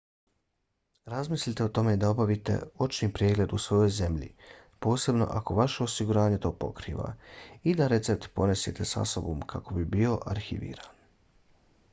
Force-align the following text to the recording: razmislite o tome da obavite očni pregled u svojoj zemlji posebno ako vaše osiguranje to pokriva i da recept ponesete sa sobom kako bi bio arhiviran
razmislite 1.13 1.65
o 1.65 1.69
tome 1.77 1.91
da 2.03 2.07
obavite 2.13 2.55
očni 2.85 3.09
pregled 3.19 3.53
u 3.57 3.59
svojoj 3.65 3.89
zemlji 3.99 4.31
posebno 4.87 5.27
ako 5.41 5.59
vaše 5.61 5.83
osiguranje 5.89 6.41
to 6.47 6.53
pokriva 6.65 7.13
i 7.73 7.77
da 7.83 7.91
recept 7.95 8.29
ponesete 8.41 8.91
sa 8.95 9.05
sobom 9.15 9.47
kako 9.55 9.79
bi 9.81 9.89
bio 9.97 10.19
arhiviran 10.35 11.01